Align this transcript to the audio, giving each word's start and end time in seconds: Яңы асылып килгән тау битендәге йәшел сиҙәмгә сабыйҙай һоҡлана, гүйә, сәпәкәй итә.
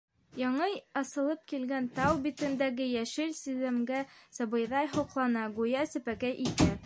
Яңы 0.41 0.69
асылып 1.01 1.43
килгән 1.51 1.89
тау 1.99 2.15
битендәге 2.23 2.87
йәшел 2.93 3.35
сиҙәмгә 3.41 4.01
сабыйҙай 4.39 4.91
һоҡлана, 4.95 5.47
гүйә, 5.61 5.87
сәпәкәй 5.95 6.43
итә. 6.47 6.71